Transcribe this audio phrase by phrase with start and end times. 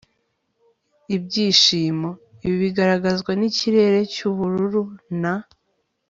[1.15, 2.09] ibyishimo.
[2.45, 4.83] ibi bigaragazwa nikirere cyubururu
[5.21, 5.35] na